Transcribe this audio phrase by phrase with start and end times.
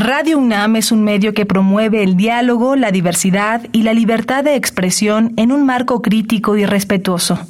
[0.00, 4.54] Radio UNAM es un medio que promueve el diálogo, la diversidad y la libertad de
[4.54, 7.48] expresión en un marco crítico y respetuoso.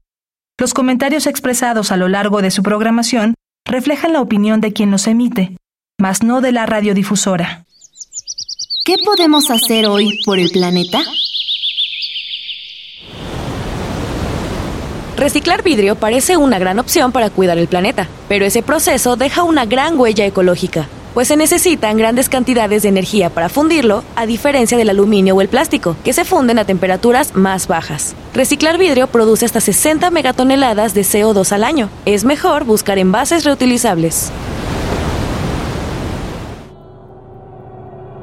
[0.58, 3.34] Los comentarios expresados a lo largo de su programación
[3.66, 5.58] reflejan la opinión de quien los emite,
[6.00, 7.66] mas no de la radiodifusora.
[8.86, 11.00] ¿Qué podemos hacer hoy por el planeta?
[15.18, 19.66] Reciclar vidrio parece una gran opción para cuidar el planeta, pero ese proceso deja una
[19.66, 24.90] gran huella ecológica pues se necesitan grandes cantidades de energía para fundirlo, a diferencia del
[24.90, 28.14] aluminio o el plástico, que se funden a temperaturas más bajas.
[28.34, 31.90] Reciclar vidrio produce hasta 60 megatoneladas de CO2 al año.
[32.04, 34.30] Es mejor buscar envases reutilizables.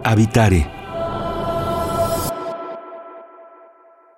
[0.04, 0.72] Habitare.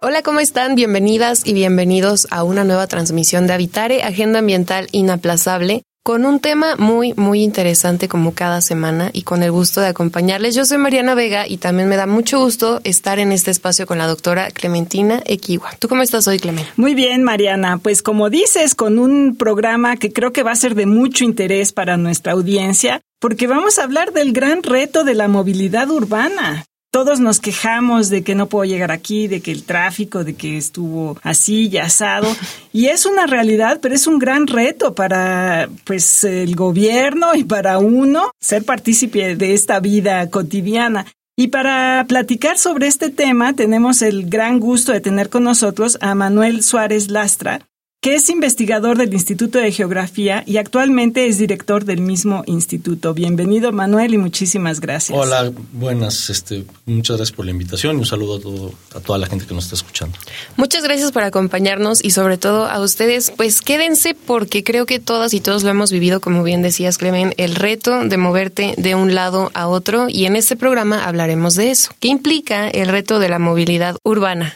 [0.02, 0.76] Hola, ¿cómo están?
[0.76, 6.78] Bienvenidas y bienvenidos a una nueva transmisión de Habitare, Agenda Ambiental Inaplazable con un tema
[6.78, 10.56] muy, muy interesante como cada semana y con el gusto de acompañarles.
[10.56, 13.98] Yo soy Mariana Vega y también me da mucho gusto estar en este espacio con
[13.98, 15.72] la doctora Clementina Equiwa.
[15.80, 16.72] ¿Tú cómo estás hoy, Clemente?
[16.78, 17.80] Muy bien, Mariana.
[17.80, 21.74] Pues como dices, con un programa que creo que va a ser de mucho interés
[21.74, 26.64] para nuestra audiencia, porque vamos a hablar del gran reto de la movilidad urbana
[26.98, 30.58] todos nos quejamos de que no puedo llegar aquí, de que el tráfico, de que
[30.58, 32.28] estuvo así y asado.
[32.74, 37.78] Y es una realidad, pero es un gran reto para pues el gobierno y para
[37.78, 41.06] uno ser partícipe de esta vida cotidiana.
[41.38, 46.16] Y para platicar sobre este tema tenemos el gran gusto de tener con nosotros a
[46.16, 47.68] Manuel Suárez Lastra,
[48.00, 53.14] que es investigador del Instituto de Geografía y actualmente es director del mismo instituto.
[53.14, 55.18] Bienvenido, Manuel, y muchísimas gracias.
[55.18, 59.18] Hola, buenas, este, muchas gracias por la invitación y un saludo a, todo, a toda
[59.18, 60.18] la gente que nos está escuchando.
[60.58, 65.34] Muchas gracias por acompañarnos y sobre todo a ustedes, pues quédense porque creo que todas
[65.34, 69.16] y todos lo hemos vivido, como bien decías, Clemen, el reto de moverte de un
[69.16, 71.92] lado a otro y en este programa hablaremos de eso.
[72.00, 74.56] ¿Qué implica el reto de la movilidad urbana?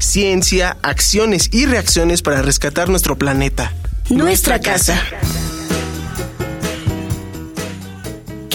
[0.00, 3.72] ciencia, acciones y reacciones para rescatar nuestro planeta.
[4.10, 5.00] Nuestra, casa.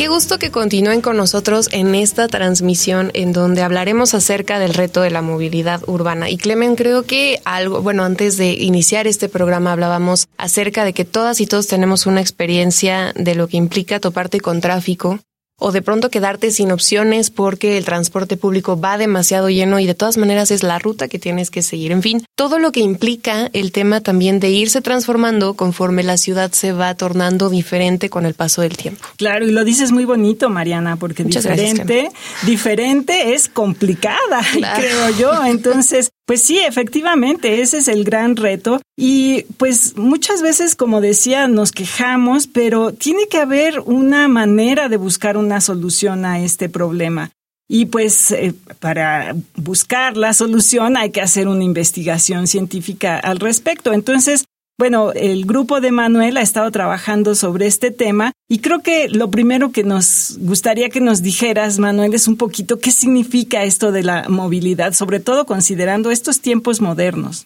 [0.02, 5.02] Qué gusto que continúen con nosotros en esta transmisión en donde hablaremos acerca del reto
[5.02, 6.28] de la movilidad urbana.
[6.28, 11.06] Y Clemen, creo que algo, bueno, antes de iniciar este programa hablábamos acerca de que
[11.06, 15.19] todas y todos tenemos una experiencia de lo que implica toparte con tráfico,
[15.63, 19.94] o de pronto quedarte sin opciones porque el transporte público va demasiado lleno y de
[19.94, 21.91] todas maneras es la ruta que tienes que seguir.
[21.91, 26.51] En fin, todo lo que implica el tema también de irse transformando conforme la ciudad
[26.51, 29.05] se va tornando diferente con el paso del tiempo.
[29.17, 32.09] Claro, y lo dices muy bonito, Mariana, porque diferente,
[32.43, 34.41] diferente es complicada,
[34.75, 35.45] creo yo.
[35.45, 38.80] Entonces, pues sí, efectivamente, ese es el gran reto.
[38.96, 44.96] Y pues muchas veces, como decía, nos quejamos, pero tiene que haber una manera de
[44.96, 47.31] buscar una solución a este problema.
[47.68, 53.91] Y pues eh, para buscar la solución hay que hacer una investigación científica al respecto.
[53.91, 54.46] Entonces,
[54.81, 59.30] bueno, el grupo de Manuel ha estado trabajando sobre este tema y creo que lo
[59.30, 64.02] primero que nos gustaría que nos dijeras, Manuel, es un poquito qué significa esto de
[64.02, 67.46] la movilidad, sobre todo considerando estos tiempos modernos.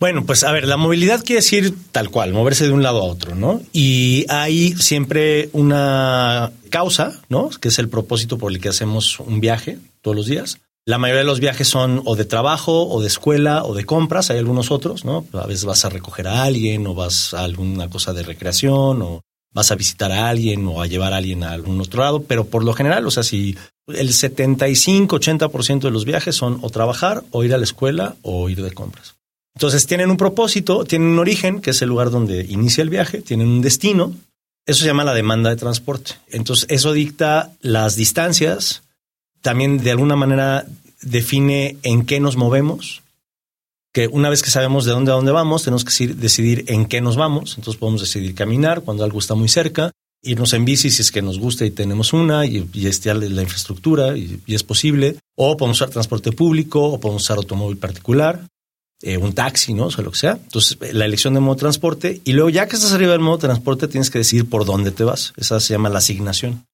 [0.00, 3.04] Bueno, pues a ver, la movilidad quiere decir tal cual, moverse de un lado a
[3.04, 3.60] otro, ¿no?
[3.74, 7.50] Y hay siempre una causa, ¿no?
[7.50, 10.56] Que es el propósito por el que hacemos un viaje todos los días.
[10.84, 14.30] La mayoría de los viajes son o de trabajo, o de escuela, o de compras.
[14.30, 15.24] Hay algunos otros, ¿no?
[15.32, 19.20] A veces vas a recoger a alguien, o vas a alguna cosa de recreación, o
[19.52, 22.24] vas a visitar a alguien, o a llevar a alguien a algún otro lado.
[22.24, 23.56] Pero por lo general, o sea, si
[23.86, 28.60] el 75-80% de los viajes son o trabajar, o ir a la escuela, o ir
[28.60, 29.14] de compras.
[29.54, 33.20] Entonces tienen un propósito, tienen un origen, que es el lugar donde inicia el viaje,
[33.20, 34.14] tienen un destino.
[34.66, 36.14] Eso se llama la demanda de transporte.
[36.28, 38.82] Entonces eso dicta las distancias,
[39.42, 40.64] también de alguna manera
[41.02, 43.02] define en qué nos movemos,
[43.92, 47.00] que una vez que sabemos de dónde a dónde vamos, tenemos que decidir en qué
[47.00, 51.02] nos vamos, entonces podemos decidir caminar cuando algo está muy cerca, irnos en bici si
[51.02, 55.16] es que nos gusta y tenemos una y, y estirar la infraestructura y, es posible,
[55.36, 58.46] o podemos usar transporte público o podemos usar automóvil particular,
[59.02, 59.86] eh, un taxi, ¿no?
[59.86, 60.38] O sea, lo que sea.
[60.42, 63.36] Entonces, la elección de modo de transporte y luego ya que estás arriba del modo
[63.38, 65.32] de transporte tienes que decidir por dónde te vas.
[65.36, 66.64] Esa se llama la asignación.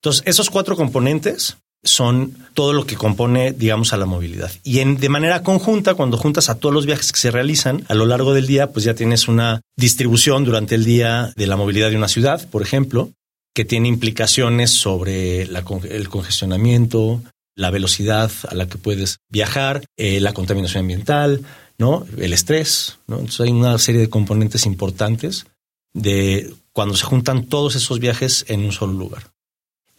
[0.00, 4.52] Entonces, esos cuatro componentes son todo lo que compone, digamos, a la movilidad.
[4.62, 7.94] Y en, de manera conjunta, cuando juntas a todos los viajes que se realizan a
[7.94, 11.90] lo largo del día, pues ya tienes una distribución durante el día de la movilidad
[11.90, 13.10] de una ciudad, por ejemplo,
[13.54, 17.22] que tiene implicaciones sobre el congestionamiento,
[17.54, 21.42] la velocidad a la que puedes viajar, eh, la contaminación ambiental,
[21.78, 22.06] ¿no?
[22.16, 23.16] El estrés, ¿no?
[23.16, 25.46] Entonces hay una serie de componentes importantes
[25.92, 29.32] de cuando se juntan todos esos viajes en un solo lugar.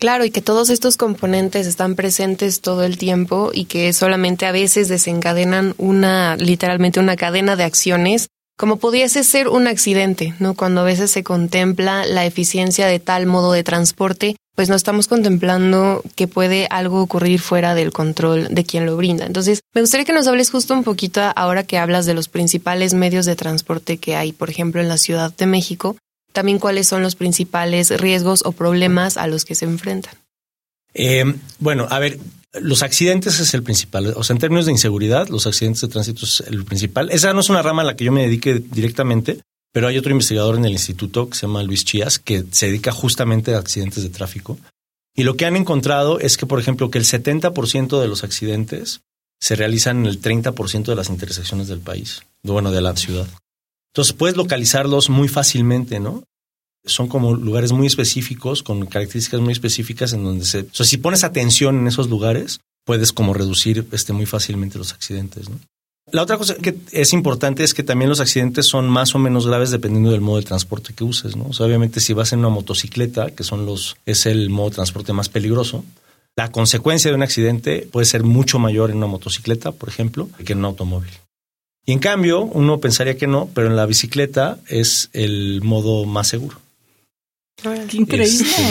[0.04, 4.52] Claro, y que todos estos componentes están presentes todo el tiempo y que solamente a
[4.52, 8.28] veces desencadenan una, literalmente una cadena de acciones,
[8.58, 10.56] como pudiese ser un accidente, ¿no?
[10.56, 15.08] Cuando a veces se contempla la eficiencia de tal modo de transporte, pues no estamos
[15.08, 19.26] contemplando que puede algo ocurrir fuera del control de quien lo brinda.
[19.26, 22.94] Entonces, me gustaría que nos hables justo un poquito ahora que hablas de los principales
[22.94, 25.96] medios de transporte que hay, por ejemplo, en la Ciudad de México,
[26.34, 30.16] también cuáles son los principales riesgos o problemas a los que se enfrentan.
[30.94, 31.24] Eh,
[31.60, 32.20] bueno, a ver,
[32.60, 34.14] los accidentes es el principal.
[34.16, 37.10] O sea, en términos de inseguridad, los accidentes de tránsito es el principal.
[37.12, 39.40] Esa no es una rama a la que yo me dedique directamente,
[39.72, 42.92] pero hay otro investigador en el instituto que se llama Luis Chías, que se dedica
[42.92, 44.60] justamente a accidentes de tráfico.
[45.16, 49.02] Y lo que han encontrado es que, por ejemplo, que el 70% de los accidentes
[49.40, 53.28] se realizan en el 30% de las intersecciones del país, bueno, de la ciudad.
[53.94, 56.24] Entonces puedes localizarlos muy fácilmente, ¿no?
[56.84, 60.62] Son como lugares muy específicos, con características muy específicas en donde se...
[60.62, 64.94] O sea, si pones atención en esos lugares, puedes como reducir este, muy fácilmente los
[64.94, 65.60] accidentes, ¿no?
[66.12, 69.48] La otra cosa que es importante es que también los accidentes son más o menos
[69.48, 71.46] graves dependiendo del modo de transporte que uses, ¿no?
[71.46, 74.75] O sea, obviamente si vas en una motocicleta, que son los, es el modo de
[74.75, 75.86] transporte más peligroso,
[76.36, 80.54] la consecuencia de un accidente puede ser mucho mayor en una motocicleta, por ejemplo, que
[80.54, 81.12] en un automóvil.
[81.86, 86.28] Y en cambio, uno pensaría que no, pero en la bicicleta es el modo más
[86.28, 86.58] seguro.
[87.62, 88.48] Qué increíble.
[88.50, 88.64] Este,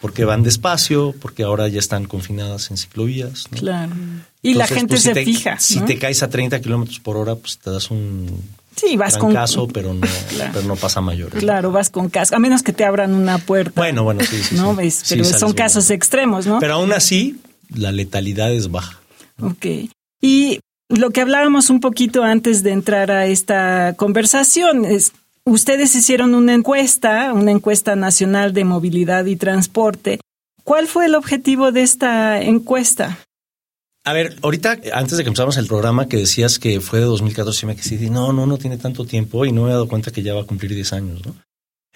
[0.00, 3.44] porque van despacio, porque ahora ya están confinadas en ciclovías.
[3.50, 3.92] Claro.
[4.42, 5.58] Y la gente pues, se fija.
[5.58, 8.42] Si te caes a 30 kilómetros por hora, pues te das un
[8.76, 10.06] Sí, vas con caso, pero no,
[10.52, 11.30] pero no pasa mayor.
[11.30, 13.72] Claro, vas con casco, a menos que te abran una puerta.
[13.80, 14.54] Bueno, bueno, sí, sí.
[14.54, 14.76] ¿no?
[14.76, 16.60] Pero son casos extremos, ¿no?
[16.60, 17.40] Pero aún así,
[17.74, 19.00] la letalidad es baja.
[19.42, 19.66] Ok.
[20.22, 25.12] Y lo que hablábamos un poquito antes de entrar a esta conversación es,
[25.44, 30.20] ustedes hicieron una encuesta, una encuesta nacional de movilidad y transporte.
[30.64, 33.18] ¿Cuál fue el objetivo de esta encuesta?
[34.04, 37.66] A ver, ahorita, antes de que empezáramos el programa, que decías que fue de 2014,
[37.66, 40.22] me quedé no, no, no tiene tanto tiempo y no me he dado cuenta que
[40.22, 41.34] ya va a cumplir 10 años, ¿no?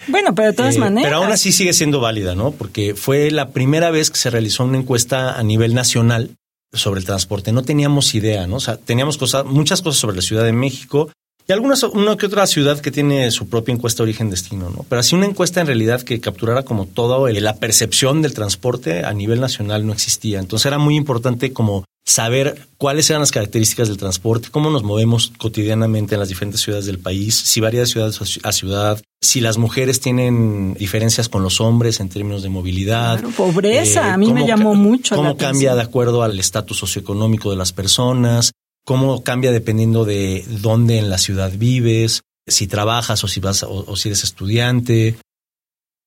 [0.08, 1.10] Bueno, pero de todas eh, maneras.
[1.10, 2.50] Pero aún así sigue siendo válida, ¿no?
[2.52, 6.30] Porque fue la primera vez que se realizó una encuesta a nivel nacional
[6.74, 7.52] sobre el transporte.
[7.52, 8.56] No teníamos idea, ¿no?
[8.56, 11.10] O sea, teníamos cosas, muchas cosas sobre la Ciudad de México
[11.46, 14.86] y algunas, una que otra ciudad que tiene su propia encuesta origen-destino, ¿no?
[14.88, 19.12] Pero así una encuesta en realidad que capturara como todo la percepción del transporte a
[19.12, 20.38] nivel nacional no existía.
[20.38, 25.32] Entonces era muy importante como saber cuáles eran las características del transporte, cómo nos movemos
[25.38, 28.12] cotidianamente en las diferentes ciudades del país, si varía de ciudad
[28.42, 33.22] a ciudad, si las mujeres tienen diferencias con los hombres en términos de movilidad.
[33.36, 35.16] pobreza, a mí me llamó mucho.
[35.16, 38.52] Cómo cambia de acuerdo al estatus socioeconómico de las personas,
[38.84, 43.96] cómo cambia dependiendo de dónde en la ciudad vives, si trabajas o si vas o,
[43.96, 45.16] si eres estudiante.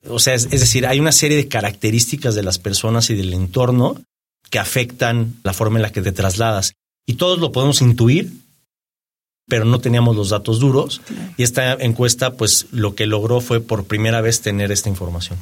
[0.07, 3.99] O sea, es decir, hay una serie de características de las personas y del entorno
[4.49, 6.73] que afectan la forma en la que te trasladas.
[7.05, 8.31] Y todos lo podemos intuir,
[9.47, 11.01] pero no teníamos los datos duros.
[11.37, 15.39] Y esta encuesta, pues lo que logró fue por primera vez tener esta información.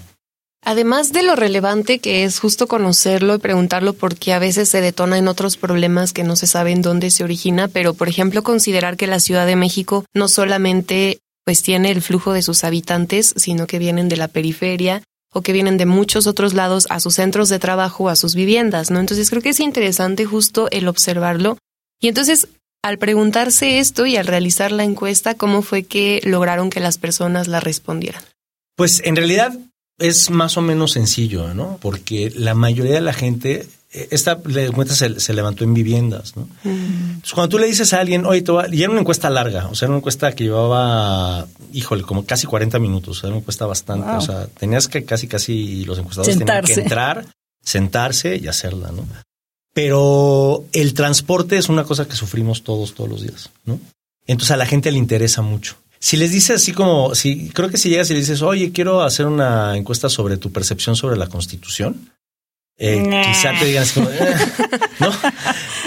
[0.67, 5.19] Además de lo relevante que es justo conocerlo y preguntarlo porque a veces se detona
[5.19, 9.05] en otros problemas que no se saben dónde se origina, pero por ejemplo considerar que
[9.05, 13.77] la Ciudad de México no solamente pues tiene el flujo de sus habitantes, sino que
[13.77, 15.03] vienen de la periferia
[15.35, 18.89] o que vienen de muchos otros lados a sus centros de trabajo, a sus viviendas,
[18.89, 19.01] ¿no?
[19.01, 21.57] Entonces creo que es interesante justo el observarlo.
[21.99, 22.47] Y entonces,
[22.81, 27.49] al preguntarse esto y al realizar la encuesta, ¿cómo fue que lograron que las personas
[27.49, 28.23] la respondieran?
[28.77, 29.59] Pues en realidad
[29.99, 31.79] es más o menos sencillo, ¿no?
[31.81, 33.67] Porque la mayoría de la gente
[34.11, 36.47] esta encuesta se, se, levantó en viviendas, ¿no?
[36.63, 39.85] Entonces, cuando tú le dices a alguien, oye, y era una encuesta larga, o sea,
[39.85, 44.21] era una encuesta que llevaba, híjole, como casi 40 minutos, era una encuesta bastante, o
[44.21, 47.25] sea, tenías que casi, casi los encuestadores tenían que entrar,
[47.63, 49.07] sentarse y hacerla, ¿no?
[49.73, 53.79] Pero el transporte es una cosa que sufrimos todos, todos los días, ¿no?
[54.27, 55.77] Entonces a la gente le interesa mucho.
[55.99, 59.01] Si les dices así como, si creo que si llegas y le dices, oye, quiero
[59.01, 62.11] hacer una encuesta sobre tu percepción sobre la Constitución,
[62.77, 64.35] eh, quizá te digan eh",
[64.99, 65.09] ¿no?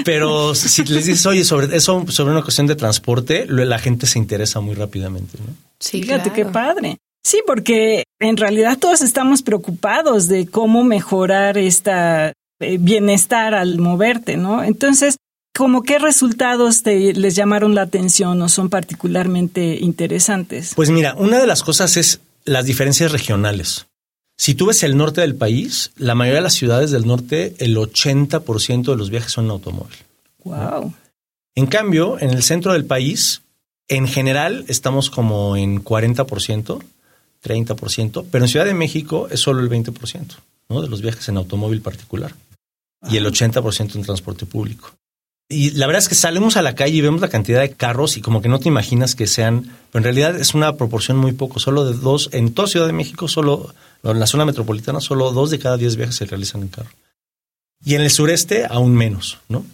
[0.04, 4.18] Pero si les dices, oye, sobre eso, sobre una cuestión de transporte, la gente se
[4.18, 5.54] interesa muy rápidamente, ¿no?
[5.78, 6.98] Sí, fíjate qué padre.
[7.24, 14.36] Sí, porque en realidad todos estamos preocupados de cómo mejorar esta eh, bienestar al moverte,
[14.36, 14.64] ¿no?
[14.64, 15.16] Entonces,
[15.58, 20.72] ¿Cómo qué resultados te, les llamaron la atención o son particularmente interesantes?
[20.76, 23.88] Pues mira, una de las cosas es las diferencias regionales.
[24.38, 27.76] Si tú ves el norte del país, la mayoría de las ciudades del norte, el
[27.76, 29.96] 80% de los viajes son en automóvil.
[30.44, 30.94] Wow.
[31.56, 33.42] En cambio, en el centro del país,
[33.88, 36.82] en general, estamos como en 40%,
[37.42, 40.36] 30%, pero en Ciudad de México es solo el 20%
[40.68, 40.82] ¿no?
[40.82, 42.34] de los viajes en automóvil particular
[43.10, 44.92] y el 80% en transporte público.
[45.48, 48.18] Y la verdad es que salimos a la calle y vemos la cantidad de carros
[48.18, 51.32] y como que no te imaginas que sean, pero en realidad es una proporción muy
[51.32, 55.32] poco, solo de dos, en toda Ciudad de México, solo, en la zona metropolitana, solo
[55.32, 56.90] dos de cada diez viajes se realizan en carro.
[57.84, 59.64] Y en el sureste, aún menos, ¿no?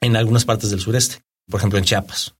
[0.00, 2.34] En algunas partes del sureste, por ejemplo en Chiapas.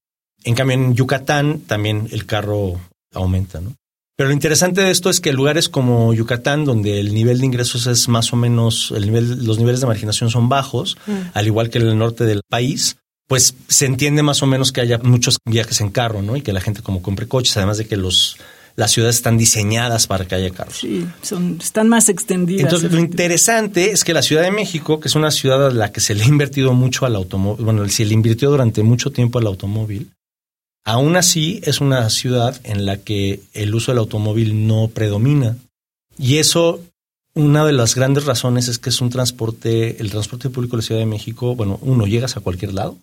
[0.45, 2.81] En cambio, en Yucatán también el carro
[3.13, 3.75] aumenta, ¿no?
[4.17, 7.89] Pero lo interesante de esto es que lugares como Yucatán, donde el nivel de ingresos
[7.89, 11.13] es más o menos, el nivel, los niveles de marginación son bajos, mm.
[11.33, 14.81] al igual que en el norte del país, pues se entiende más o menos que
[14.81, 16.37] haya muchos viajes en carro, ¿no?
[16.37, 18.37] Y que la gente como compre coches, además de que los
[18.77, 20.79] las ciudades están diseñadas para que haya carros.
[20.79, 22.65] Sí, son, están más extendidas.
[22.65, 25.93] Entonces, lo interesante es que la Ciudad de México, que es una ciudad a la
[25.93, 29.39] que se le ha invertido mucho al automóvil, bueno, se le invirtió durante mucho tiempo
[29.39, 30.11] al automóvil,
[30.85, 35.57] Aún así, es una ciudad en la que el uso del automóvil no predomina.
[36.19, 36.81] Y eso,
[37.35, 40.87] una de las grandes razones es que es un transporte, el transporte público de la
[40.87, 42.99] Ciudad de México, bueno, uno, llegas a cualquier lado.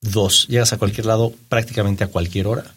[0.00, 2.74] Dos, llegas a cualquier lado prácticamente a cualquier hora.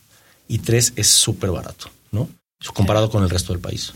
[0.50, 2.29] Y tres, es súper barato, ¿no?
[2.73, 3.93] Comparado con el resto del país.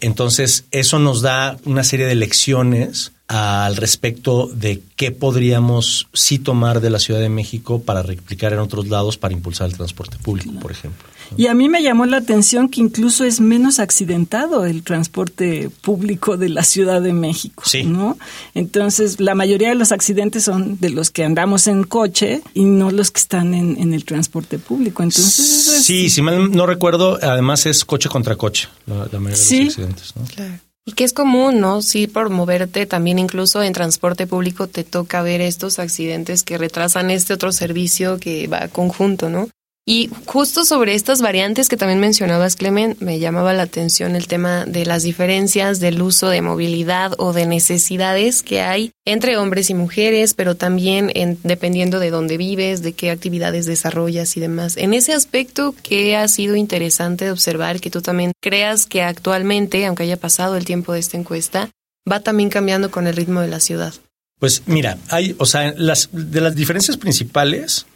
[0.00, 6.80] Entonces, eso nos da una serie de lecciones al respecto de qué podríamos sí tomar
[6.80, 10.52] de la Ciudad de México para replicar en otros lados para impulsar el transporte público,
[10.60, 11.06] por ejemplo.
[11.36, 16.36] Y a mí me llamó la atención que incluso es menos accidentado el transporte público
[16.36, 17.84] de la Ciudad de México, sí.
[17.84, 18.18] ¿no?
[18.54, 22.90] Entonces, la mayoría de los accidentes son de los que andamos en coche y no
[22.90, 25.02] los que están en, el transporte público.
[25.02, 29.70] Entonces, sí, si mal no recuerdo, además es coche contra coche la, mayoría de los
[29.70, 30.24] accidentes, ¿no?
[30.24, 30.54] Claro.
[30.84, 31.80] Y que es común, ¿no?
[31.80, 37.10] Sí, por moverte también incluso en transporte público te toca ver estos accidentes que retrasan
[37.10, 39.48] este otro servicio que va conjunto, ¿no?
[39.84, 44.64] Y justo sobre estas variantes que también mencionabas, Clemen, me llamaba la atención el tema
[44.64, 49.74] de las diferencias del uso de movilidad o de necesidades que hay entre hombres y
[49.74, 54.76] mujeres, pero también en, dependiendo de dónde vives, de qué actividades desarrollas y demás.
[54.76, 60.04] En ese aspecto, ¿qué ha sido interesante observar que tú también creas que actualmente, aunque
[60.04, 61.70] haya pasado el tiempo de esta encuesta,
[62.10, 63.92] va también cambiando con el ritmo de la ciudad?
[64.38, 67.86] Pues mira, hay, o sea, las, de las diferencias principales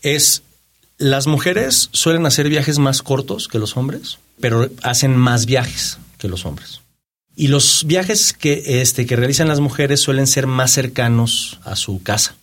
[0.00, 0.44] es
[0.98, 6.28] las mujeres suelen hacer viajes más cortos que los hombres, pero hacen más viajes que
[6.28, 6.80] los hombres.
[7.36, 12.02] Y los viajes que, este, que realizan las mujeres suelen ser más cercanos a su
[12.02, 12.36] casa.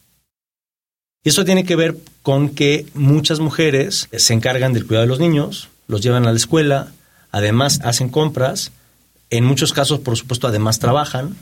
[1.23, 5.19] Y eso tiene que ver con que muchas mujeres se encargan del cuidado de los
[5.19, 6.91] niños, los llevan a la escuela,
[7.31, 8.71] además hacen compras,
[9.29, 11.37] en muchos casos, por supuesto, además trabajan.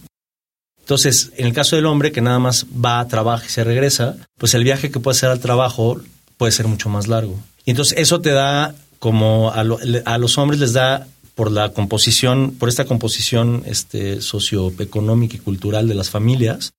[0.80, 4.18] Entonces, en el caso del hombre que nada más va a trabajar y se regresa,
[4.38, 6.00] pues el viaje que puede hacer al trabajo
[6.40, 7.38] puede ser mucho más largo.
[7.66, 11.06] Y entonces eso te da como a, los hombres les da
[11.36, 16.72] por la composición, por esta composición este, socioeconómica y cultural de las familias,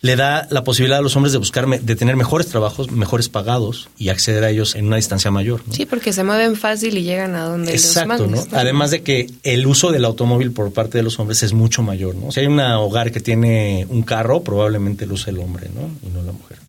[0.00, 3.90] le da la posibilidad a los hombres de buscar, de tener mejores trabajos, mejores pagados
[3.96, 5.62] y acceder a ellos en una distancia mayor.
[5.70, 8.42] Sí, porque se mueven fácil y llegan a donde Exacto, ¿no?
[8.52, 12.16] Además de que el uso del automóvil por parte de los hombres es mucho mayor,
[12.16, 12.32] ¿no?
[12.32, 15.90] Si hay un hogar que tiene un carro, probablemente lo use el hombre, ¿no?
[16.08, 16.59] Y no la mujer.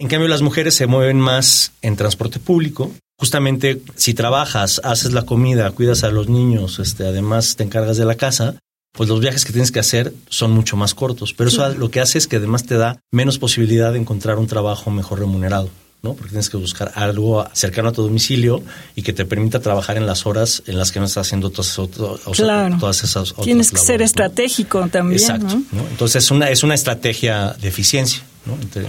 [0.00, 2.92] En cambio, las mujeres se mueven más en transporte público.
[3.18, 8.04] Justamente si trabajas, haces la comida, cuidas a los niños, este, además te encargas de
[8.04, 8.54] la casa,
[8.92, 11.34] pues los viajes que tienes que hacer son mucho más cortos.
[11.34, 14.46] Pero eso lo que hace es que además te da menos posibilidad de encontrar un
[14.46, 15.68] trabajo mejor remunerado.
[16.02, 16.14] ¿No?
[16.14, 18.62] Porque tienes que buscar algo cercano a tu domicilio
[18.94, 21.74] y que te permita trabajar en las horas en las que no estás haciendo todas,
[21.74, 25.20] todas esas otras Tienes que ser estratégico también.
[25.20, 25.60] Exacto.
[25.90, 28.22] Entonces es una, es una estrategia de eficiencia.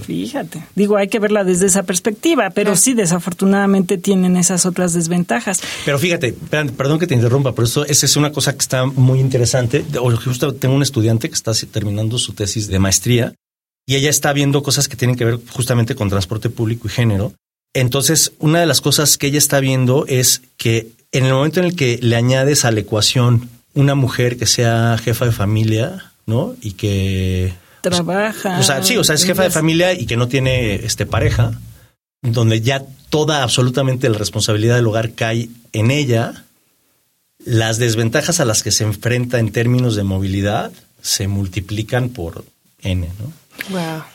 [0.06, 5.60] Fíjate, digo, hay que verla desde esa perspectiva, pero sí, desafortunadamente tienen esas otras desventajas.
[5.84, 6.32] Pero fíjate,
[6.76, 9.84] perdón que te interrumpa, pero eso, esa es una cosa que está muy interesante.
[10.24, 13.34] Justo tengo un estudiante que está terminando su tesis de maestría
[13.90, 17.32] y ella está viendo cosas que tienen que ver justamente con transporte público y género.
[17.74, 21.66] Entonces, una de las cosas que ella está viendo es que en el momento en
[21.66, 26.54] el que le añades a la ecuación una mujer que sea jefa de familia, ¿no?
[26.60, 28.60] Y que trabaja.
[28.60, 31.58] O sea, sí, o sea, es jefa de familia y que no tiene este pareja,
[32.22, 36.44] donde ya toda absolutamente la responsabilidad del hogar cae en ella,
[37.44, 40.70] las desventajas a las que se enfrenta en términos de movilidad
[41.02, 42.44] se multiplican por
[42.82, 43.40] N, ¿no?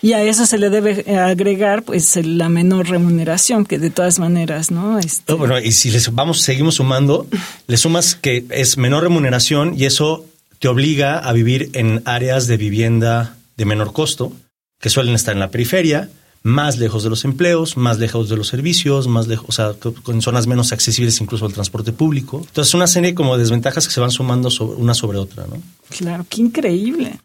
[0.01, 4.71] Y a eso se le debe agregar pues la menor remuneración, que de todas maneras,
[4.71, 4.99] ¿no?
[4.99, 5.33] Este...
[5.33, 7.27] Oh, bueno, y si les vamos, seguimos sumando,
[7.67, 10.25] le sumas que es menor remuneración y eso
[10.59, 14.31] te obliga a vivir en áreas de vivienda de menor costo,
[14.79, 16.09] que suelen estar en la periferia,
[16.43, 19.73] más lejos de los empleos, más lejos de los servicios, más lejos, o sea,
[20.03, 22.43] con zonas menos accesibles incluso al transporte público.
[22.47, 25.59] Entonces, una serie como de desventajas que se van sumando sobre, una sobre otra, ¿no?
[25.89, 27.19] Claro, qué increíble.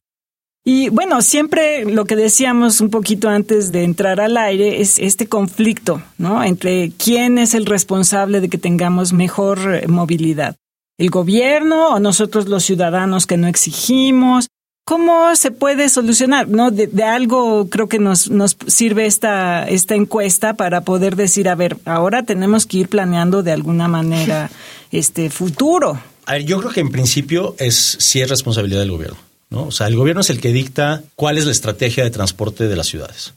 [0.64, 5.26] Y bueno, siempre lo que decíamos un poquito antes de entrar al aire es este
[5.26, 6.45] conflicto, ¿no?
[6.45, 10.57] Entre quién es el responsable de que tengamos mejor eh, movilidad.
[10.99, 14.49] ¿El gobierno o nosotros los ciudadanos que no exigimos?
[14.85, 16.49] ¿Cómo se puede solucionar?
[16.49, 16.71] ¿No?
[16.71, 21.79] De, algo creo que nos, nos sirve esta, esta encuesta para poder decir, a ver,
[21.87, 24.50] ahora tenemos que ir planeando de alguna manera
[24.93, 25.99] este futuro.
[26.26, 29.29] A ver, yo creo que en principio es sí es responsabilidad del gobierno.
[29.50, 29.66] ¿No?
[29.66, 32.76] O sea, el gobierno es el que dicta cuál es la estrategia de transporte de
[32.76, 33.35] las ciudades.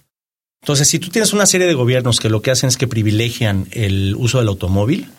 [0.61, 3.67] Entonces, si tú tienes una serie de gobiernos que lo que hacen es que privilegian
[3.71, 5.09] el uso del automóvil,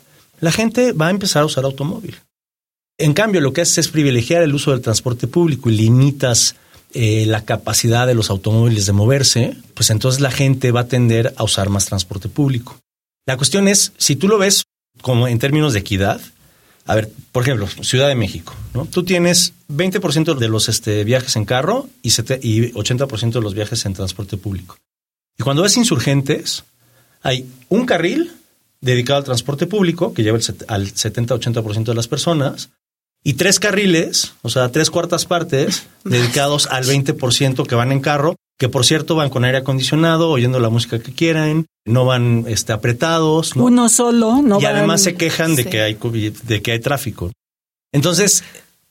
[0.41, 2.17] la gente va a empezar a usar automóvil.
[2.97, 6.55] En cambio, lo que haces es privilegiar el uso del transporte público y limitas
[6.95, 11.35] eh, la capacidad de los automóviles de moverse, pues entonces la gente va a tender
[11.37, 12.79] a usar más transporte público.
[13.27, 14.65] La cuestión es, si tú lo ves
[15.03, 16.21] como en términos de equidad,
[16.87, 18.85] a ver, por ejemplo, Ciudad de México, ¿no?
[18.87, 23.87] Tú tienes 20% de los este, viajes en carro y, y 80% de los viajes
[23.87, 24.77] en transporte público.
[25.39, 26.65] Y cuando ves insurgentes,
[27.23, 28.33] hay un carril
[28.81, 30.39] dedicado al transporte público, que lleva
[30.69, 32.71] al 70-80% de las personas,
[33.23, 38.37] y tres carriles, o sea, tres cuartas partes, dedicados al 20% que van en carro,
[38.59, 42.73] que por cierto van con aire acondicionado, oyendo la música que quieran, no van este,
[42.73, 43.55] apretados.
[43.57, 45.95] Uno solo, no Y además se quejan de, que hay,
[46.45, 47.33] de que hay tráfico.
[47.93, 48.45] Entonces,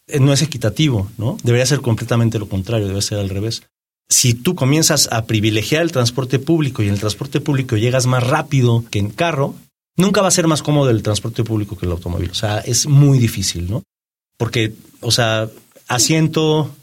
[0.08, 1.38] eh, no es equitativo, ¿no?
[1.43, 3.63] Debería ser completamente lo contrario, debe ser al revés.
[4.10, 8.25] Si tú comienzas a privilegiar el transporte público y en el transporte público llegas más
[8.25, 9.56] rápido que en carro,
[9.95, 12.32] nunca va a ser más cómodo el transporte público que el automóvil.
[12.32, 13.84] O sea, es muy difícil, ¿no?
[14.38, 15.49] Porque, o sea,
[15.88, 16.76] asiento,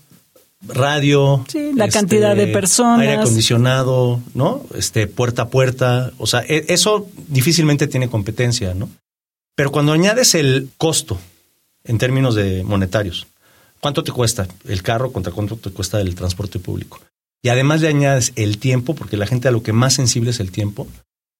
[0.62, 1.44] radio,
[1.74, 4.64] la cantidad de este, personas, aire acondicionado, ¿no?
[4.74, 8.88] Este puerta a puerta, o sea, e, eso difícilmente tiene competencia, ¿no?
[9.54, 11.18] Pero cuando añades el costo
[11.84, 13.26] en términos de monetarios,
[13.80, 17.00] ¿cuánto te cuesta el carro contra cuánto te cuesta el transporte público?
[17.42, 20.40] Y además le añades el tiempo, porque la gente a lo que más sensible es
[20.40, 20.86] el tiempo.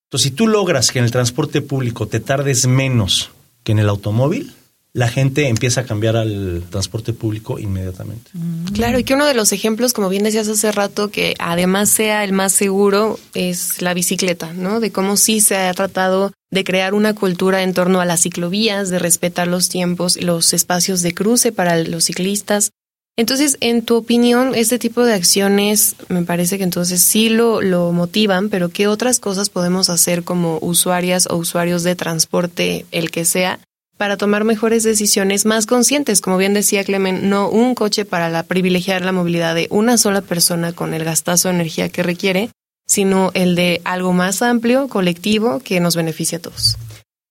[0.08, 3.30] Entonces, si tú logras que en el transporte público te tardes menos
[3.62, 4.54] que en el automóvil,
[4.92, 8.30] la gente empieza a cambiar al transporte público inmediatamente.
[8.32, 8.64] Mm.
[8.72, 12.24] Claro, y que uno de los ejemplos, como bien decías hace rato, que además sea
[12.24, 14.80] el más seguro, es la bicicleta, ¿no?
[14.80, 18.90] De cómo sí se ha tratado de crear una cultura en torno a las ciclovías,
[18.90, 22.72] de respetar los tiempos, los espacios de cruce para los ciclistas.
[23.16, 27.92] Entonces, en tu opinión, este tipo de acciones me parece que entonces sí lo, lo
[27.92, 33.24] motivan, pero ¿qué otras cosas podemos hacer como usuarias o usuarios de transporte, el que
[33.24, 33.60] sea,
[34.00, 36.22] para tomar mejores decisiones más conscientes.
[36.22, 40.72] Como bien decía Clemen, no un coche para privilegiar la movilidad de una sola persona
[40.72, 42.48] con el gastazo de energía que requiere,
[42.86, 46.78] sino el de algo más amplio, colectivo, que nos beneficie a todos.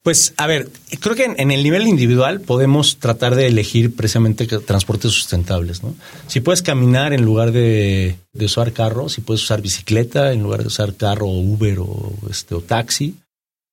[0.04, 5.12] Pues a ver, creo que en, el nivel individual podemos tratar de elegir precisamente transportes
[5.12, 5.96] sustentables, ¿no?
[6.28, 10.68] Si puedes caminar en lugar de, usar carro, si puedes usar bicicleta en lugar de
[10.68, 13.16] usar carro o Uber o, este, o taxi,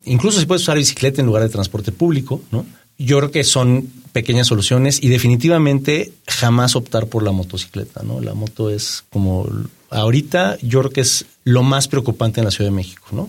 [0.06, 2.64] incluso si puedes usar bicicleta en lugar de transporte público, ¿no?
[2.98, 8.20] Yo creo que son pequeñas soluciones y definitivamente jamás optar por la motocicleta, ¿no?
[8.20, 9.46] La moto es como
[9.90, 13.28] ahorita yo creo que es lo más preocupante en la Ciudad de México, ¿no?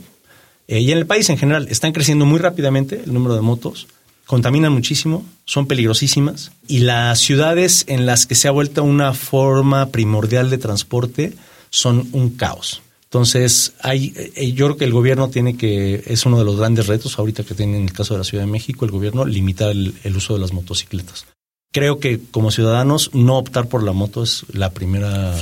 [0.67, 3.87] Eh, y en el país en general están creciendo muy rápidamente el número de motos,
[4.25, 9.89] contaminan muchísimo, son peligrosísimas y las ciudades en las que se ha vuelto una forma
[9.89, 11.33] primordial de transporte
[11.69, 12.81] son un caos.
[13.07, 16.87] Entonces, hay, eh, yo creo que el gobierno tiene que, es uno de los grandes
[16.87, 19.71] retos ahorita que tiene en el caso de la Ciudad de México, el gobierno limitar
[19.71, 21.25] el, uso de las motocicletas.
[21.71, 25.37] Creo que como ciudadanos no optar por la moto es la primera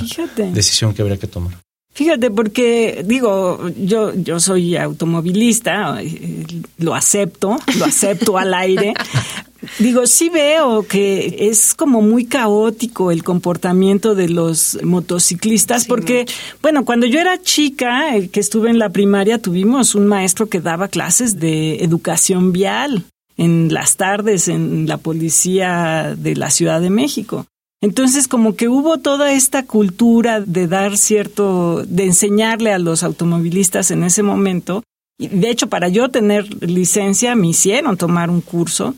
[0.52, 1.58] decisión que habría que tomar.
[1.92, 6.44] Fíjate, porque digo, yo, yo soy automovilista, eh,
[6.76, 8.92] lo acepto, lo acepto al aire,
[9.78, 16.26] Digo, sí veo que es como muy caótico el comportamiento de los motociclistas, porque,
[16.62, 20.88] bueno, cuando yo era chica, que estuve en la primaria, tuvimos un maestro que daba
[20.88, 23.04] clases de educación vial
[23.36, 27.46] en las tardes en la policía de la Ciudad de México.
[27.82, 33.90] Entonces, como que hubo toda esta cultura de dar cierto, de enseñarle a los automovilistas
[33.90, 34.82] en ese momento.
[35.18, 38.94] De hecho, para yo tener licencia, me hicieron tomar un curso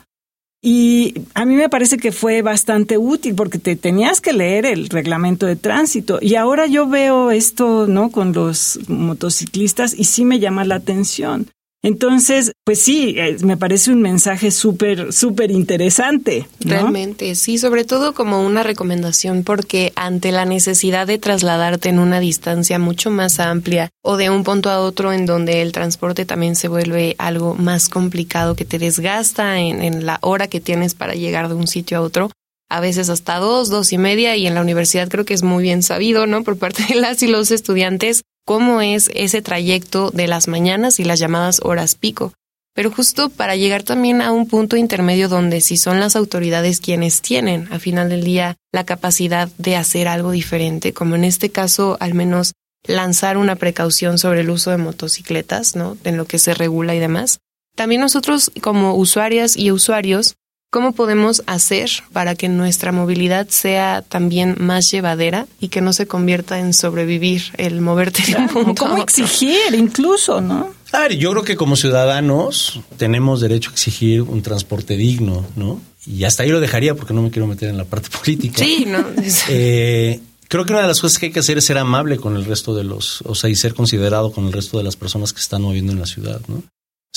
[0.61, 4.89] Y a mí me parece que fue bastante útil porque te tenías que leer el
[4.89, 6.19] reglamento de tránsito.
[6.21, 8.11] Y ahora yo veo esto, ¿no?
[8.11, 11.49] Con los motociclistas y sí me llama la atención.
[11.83, 16.49] Entonces, pues sí, eh, me parece un mensaje súper, súper interesante.
[16.59, 22.19] Realmente, sí, sobre todo como una recomendación porque ante la necesidad de trasladarte en una
[22.19, 26.57] distancia mucho más amplia o de un punto a otro en donde el transporte también
[26.57, 31.15] se vuelve algo más complicado que te desgasta en, en la hora que tienes para
[31.15, 32.31] llegar de un sitio a otro,
[32.69, 35.63] a veces hasta dos, dos y media, y en la universidad creo que es muy
[35.63, 36.45] bien sabido, ¿no?
[36.45, 41.05] Por parte de las y los estudiantes, cómo es ese trayecto de las mañanas y
[41.05, 42.33] las llamadas horas pico.
[42.75, 47.23] Pero justo para llegar también a un punto intermedio donde si son las autoridades quienes
[47.23, 51.97] tienen, a final del día, la capacidad de hacer algo diferente, como en este caso,
[51.99, 52.53] al menos
[52.87, 55.97] lanzar una precaución sobre el uso de motocicletas, ¿no?
[56.05, 57.41] En lo que se regula y demás.
[57.75, 60.37] También nosotros como usuarias y usuarios
[60.71, 66.07] ¿Cómo podemos hacer para que nuestra movilidad sea también más llevadera y que no se
[66.07, 70.75] convierta en sobrevivir el moverte de un punto ¿Cómo exigir incluso, no?
[70.93, 75.81] A ver, yo creo que como ciudadanos tenemos derecho a exigir un transporte digno, ¿no?
[76.07, 78.59] Y hasta ahí lo dejaría porque no me quiero meter en la parte política.
[78.59, 78.99] Sí, no.
[79.49, 82.37] Eh, creo que una de las cosas que hay que hacer es ser amable con
[82.37, 85.33] el resto de los, o sea, y ser considerado con el resto de las personas
[85.33, 86.63] que están moviendo en la ciudad, ¿no?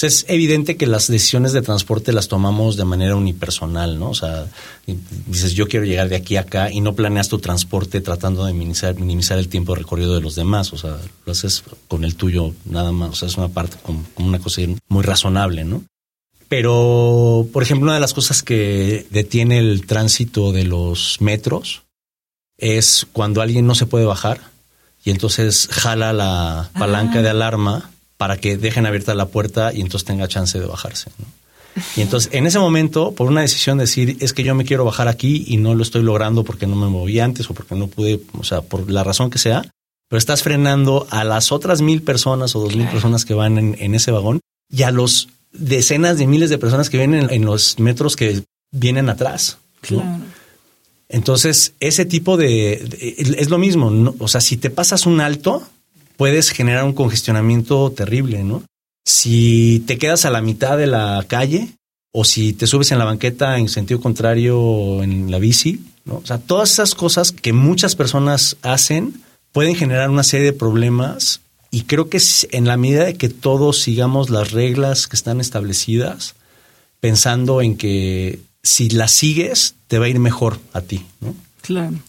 [0.01, 4.09] Es evidente que las decisiones de transporte las tomamos de manera unipersonal, ¿no?
[4.09, 4.47] O sea,
[5.27, 8.53] dices, yo quiero llegar de aquí a acá y no planeas tu transporte tratando de
[8.53, 12.15] minimizar, minimizar el tiempo de recorrido de los demás, o sea, lo haces con el
[12.15, 15.83] tuyo nada más, o sea, es una parte como, una cosa muy razonable, ¿no?
[16.47, 21.83] Pero, por ejemplo, una de las cosas que detiene el tránsito de los metros
[22.57, 24.41] es cuando alguien no se puede bajar
[25.05, 27.21] y entonces jala la palanca Ah.
[27.21, 27.91] de alarma
[28.21, 31.09] para que dejen abierta la puerta y entonces tenga chance de bajarse.
[31.17, 31.25] ¿no?
[31.97, 34.85] Y entonces, en ese momento, por una decisión de decir, es que yo me quiero
[34.85, 37.87] bajar aquí y no lo estoy logrando porque no me moví antes o porque no
[37.87, 39.63] pude, o sea, por la razón que sea,
[40.07, 43.75] pero estás frenando a las otras mil personas o dos mil personas que van en,
[43.79, 44.39] en ese vagón
[44.71, 48.43] y a los decenas de miles de personas que vienen en, en los metros que
[48.71, 49.57] vienen atrás.
[51.09, 54.13] Entonces, ese tipo de, de- es lo mismo, ¿no?
[54.19, 55.63] o sea, si te pasas un alto,
[56.17, 58.63] puedes generar un congestionamiento terrible, ¿no?
[59.05, 61.69] Si te quedas a la mitad de la calle
[62.13, 66.17] o si te subes en la banqueta en sentido contrario en la bici, ¿no?
[66.17, 69.21] O sea, todas esas cosas que muchas personas hacen
[69.51, 72.21] pueden generar una serie de problemas y creo que
[72.51, 76.35] en la medida de que todos sigamos las reglas que están establecidas,
[76.99, 81.33] pensando en que si las sigues te va a ir mejor a ti, ¿no?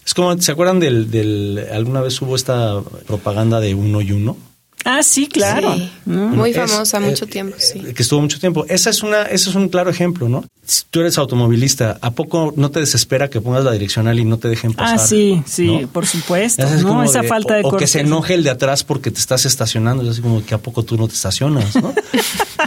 [0.04, 4.36] Es como, ¿se acuerdan del, del alguna vez hubo esta propaganda de uno y uno?
[4.84, 5.74] Ah, sí, claro.
[5.74, 5.90] Sí.
[6.06, 6.28] ¿no?
[6.28, 7.82] Muy Es, famosa, eh, mucho tiempo, sí.
[7.86, 8.64] eh, Que estuvo mucho tiempo.
[8.68, 10.44] Esa es una, ese es un claro ejemplo, ¿no?
[10.64, 14.38] Si tú eres automovilista, ¿a poco no te desespera que pongas la direccional y no
[14.38, 14.98] te dejen pasar?
[14.98, 15.88] Ah, sí, sí, ¿no?
[15.88, 16.62] por supuesto.
[16.62, 17.02] Es ¿no?
[17.02, 19.44] Esa de- falta de o, o que se enoje el de atrás porque te estás
[19.44, 20.02] estacionando.
[20.04, 21.92] Es así como que a poco tú no te estacionas, ¿no?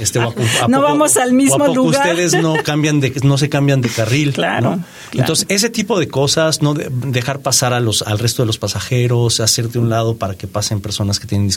[0.01, 0.25] Este, o a-
[0.65, 2.10] a No poco- vamos al o a mismo poco lugar.
[2.10, 4.34] Ustedes no cambian de, no se cambian de carril.
[4.34, 4.75] Claro, ¿no?
[4.78, 4.86] claro.
[5.13, 8.58] Entonces, ese tipo de cosas, no de- dejar pasar a los, al resto de los
[8.58, 11.47] pasajeros, hacerte un lado para que pasen personas que tienen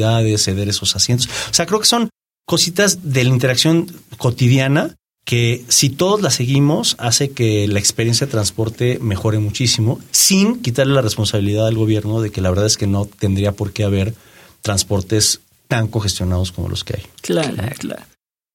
[0.00, 1.28] discapacidades, ceder esos asientos.
[1.50, 2.08] O sea, creo que son
[2.46, 3.86] cositas de la interacción
[4.16, 10.60] cotidiana que si todos las seguimos hace que la experiencia de transporte mejore muchísimo sin
[10.60, 13.84] quitarle la responsabilidad al gobierno de que la verdad es que no tendría por qué
[13.84, 14.14] haber
[14.62, 17.02] transportes tan congestionados como los que hay.
[17.20, 18.02] Claro, claro.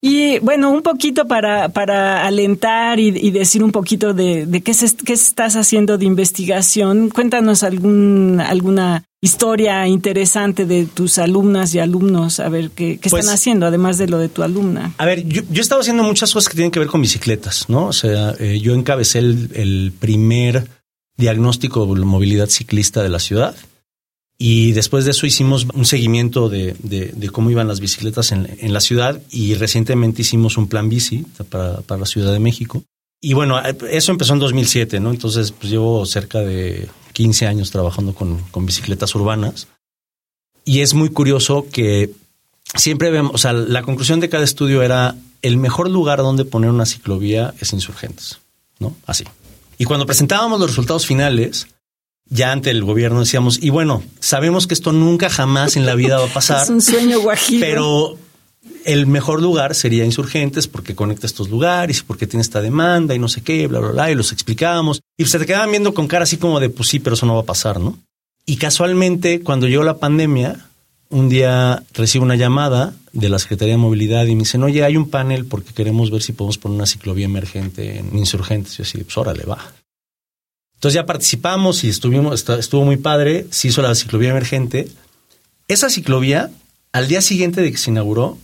[0.02, 4.74] Y bueno, un poquito para, para alentar y, y decir un poquito de, de qué,
[4.74, 7.10] se- qué estás haciendo de investigación.
[7.10, 13.22] Cuéntanos algún, alguna historia interesante de tus alumnas y alumnos, a ver qué, qué Pues-
[13.24, 14.94] están haciendo, además de lo de tu alumna.
[14.98, 17.66] A ver, yo, yo he estado haciendo muchas cosas que tienen que ver con bicicletas,
[17.68, 17.88] ¿no?
[17.88, 20.68] O sea, eh, yo encabecé el, el primer
[21.18, 23.56] diagnóstico de movilidad ciclista de la ciudad
[24.38, 28.48] y después de eso hicimos un seguimiento de, de- de cómo iban las bicicletas en,
[28.60, 32.84] en la ciudad y recientemente hicimos un plan bici para, para la Ciudad de México.
[33.22, 35.10] Y bueno, eh, eso empezó en 2007, ¿no?
[35.10, 39.68] Entonces, pues llevo cerca de 15 años trabajando con, con bicicletas urbanas.
[40.66, 42.12] Y es muy curioso que
[42.76, 46.70] siempre vemos, o sea, la conclusión de cada estudio era el mejor lugar donde poner
[46.70, 48.40] una ciclovía es insurgentes,
[48.80, 48.96] ¿no?
[49.06, 49.24] Así.
[49.78, 51.68] Y cuando presentábamos los resultados finales,
[52.28, 56.18] ya ante el gobierno decíamos, y bueno, sabemos que esto nunca jamás en la vida
[56.20, 57.66] va a pasar, Es un sueño guajiro.
[57.66, 58.18] pero
[58.86, 63.28] el mejor lugar sería Insurgentes porque conecta estos lugares, porque tiene esta demanda y no
[63.28, 65.02] sé qué, bla, bla, bla, y los explicábamos.
[65.18, 67.34] Y se te quedaban viendo con cara así como de, pues sí, pero eso no
[67.34, 67.98] va a pasar, ¿no?
[68.46, 70.68] Y casualmente, cuando llegó la pandemia,
[71.10, 74.98] un día recibo una llamada de la Secretaría de Movilidad y me dicen, oye, hay
[74.98, 78.74] un panel porque queremos ver si podemos poner una ciclovía emergente en insurgentes.
[78.74, 79.74] Y yo así, pues órale, va.
[80.76, 84.90] Entonces ya participamos y estuvimos, estuvo muy padre, se hizo la ciclovía emergente.
[85.68, 86.52] Esa ciclovía,
[86.92, 88.38] al día siguiente de que se inauguró,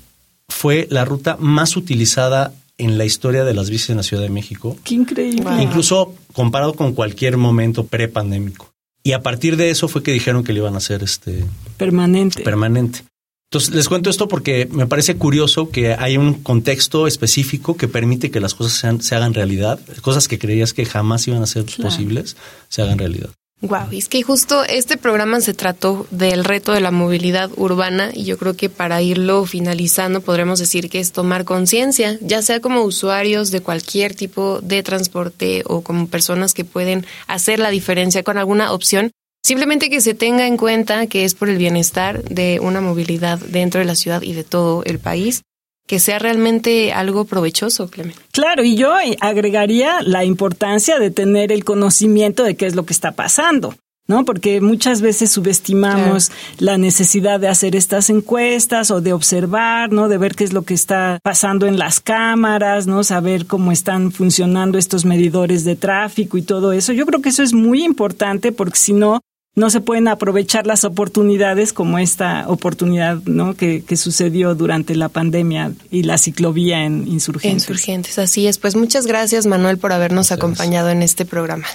[0.51, 4.29] fue la ruta más utilizada en la historia de las bicis en la Ciudad de
[4.29, 4.77] México.
[4.83, 5.61] Qué increíble.
[5.61, 8.71] Incluso comparado con cualquier momento prepandémico.
[9.03, 11.43] Y a partir de eso fue que dijeron que le iban a hacer este
[11.77, 12.43] permanente.
[12.43, 13.03] Permanente.
[13.49, 18.31] Entonces les cuento esto porque me parece curioso que hay un contexto específico que permite
[18.31, 22.37] que las cosas se hagan realidad, cosas que creías que jamás iban a ser posibles,
[22.69, 23.29] se hagan realidad.
[23.61, 28.23] Wow, es que justo este programa se trató del reto de la movilidad urbana y
[28.23, 32.81] yo creo que para irlo finalizando podremos decir que es tomar conciencia, ya sea como
[32.81, 38.39] usuarios de cualquier tipo de transporte o como personas que pueden hacer la diferencia con
[38.39, 39.11] alguna opción,
[39.45, 43.77] simplemente que se tenga en cuenta que es por el bienestar de una movilidad dentro
[43.77, 45.43] de la ciudad y de todo el país
[45.91, 48.21] que sea realmente algo provechoso, Clemente.
[48.31, 52.93] Claro, y yo agregaría la importancia de tener el conocimiento de qué es lo que
[52.93, 53.75] está pasando.
[54.07, 54.23] ¿no?
[54.23, 60.07] Porque muchas veces subestimamos la necesidad de hacer estas encuestas o de observar, ¿no?
[60.07, 63.03] De ver qué es lo que está pasando en las cámaras, ¿no?
[63.03, 66.93] Saber cómo están funcionando estos medidores de tráfico y todo eso.
[66.93, 69.21] Yo creo que eso es muy importante porque si no,
[69.55, 73.55] no se pueden aprovechar las oportunidades como esta oportunidad ¿no?
[73.55, 77.63] que, sucedió durante la pandemia y la ciclovía en Insurgentes.
[77.63, 78.57] Insurgentes, así es.
[78.57, 81.67] Pues muchas gracias Manuel por habernos acompañado en este programa.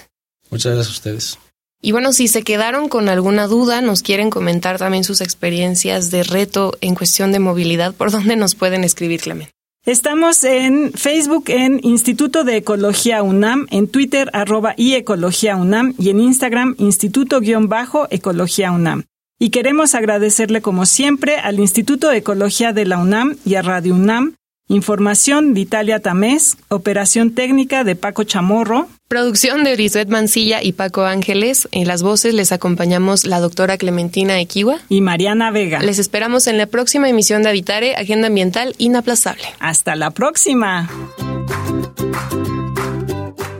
[0.50, 1.38] Muchas gracias a ustedes.
[1.82, 6.22] Y bueno, si se quedaron con alguna duda, nos quieren comentar también sus experiencias de
[6.22, 9.55] reto en cuestión de movilidad, ¿por dónde nos pueden escribir, Clemente?
[9.86, 16.10] Estamos en Facebook en Instituto de Ecología UNAM, en Twitter arroba y Ecología UNAM y
[16.10, 19.04] en Instagram Instituto-Ecología UNAM.
[19.38, 23.94] Y queremos agradecerle como siempre al Instituto de Ecología de la UNAM y a Radio
[23.94, 24.34] UNAM
[24.68, 28.88] Información de Italia Tamés, operación técnica de Paco Chamorro.
[29.06, 31.68] Producción de Lisbeth Mancilla y Paco Ángeles.
[31.70, 35.78] En las voces les acompañamos la doctora Clementina Equiwa y Mariana Vega.
[35.78, 39.44] Les esperamos en la próxima emisión de Habitare, Agenda Ambiental Inaplazable.
[39.60, 40.90] Hasta la próxima.